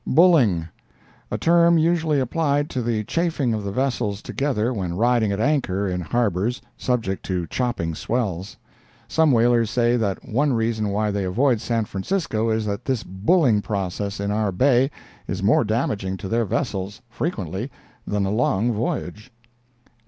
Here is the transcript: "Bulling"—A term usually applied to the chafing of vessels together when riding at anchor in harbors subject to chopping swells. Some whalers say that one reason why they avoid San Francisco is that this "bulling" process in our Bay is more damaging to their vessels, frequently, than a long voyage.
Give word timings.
"Bulling"—A 0.07 1.37
term 1.37 1.77
usually 1.77 2.19
applied 2.19 2.71
to 2.71 2.81
the 2.81 3.03
chafing 3.03 3.53
of 3.53 3.61
vessels 3.65 4.23
together 4.23 4.73
when 4.73 4.95
riding 4.97 5.31
at 5.31 5.39
anchor 5.39 5.87
in 5.87 6.01
harbors 6.01 6.59
subject 6.75 7.23
to 7.27 7.45
chopping 7.45 7.93
swells. 7.93 8.57
Some 9.07 9.31
whalers 9.31 9.69
say 9.69 9.97
that 9.97 10.27
one 10.27 10.53
reason 10.53 10.89
why 10.89 11.11
they 11.11 11.23
avoid 11.23 11.61
San 11.61 11.85
Francisco 11.85 12.49
is 12.49 12.65
that 12.65 12.85
this 12.85 13.03
"bulling" 13.03 13.61
process 13.61 14.19
in 14.19 14.31
our 14.31 14.51
Bay 14.51 14.89
is 15.27 15.43
more 15.43 15.63
damaging 15.63 16.17
to 16.17 16.27
their 16.27 16.45
vessels, 16.45 17.03
frequently, 17.07 17.69
than 18.07 18.25
a 18.25 18.31
long 18.31 18.71
voyage. 18.73 19.31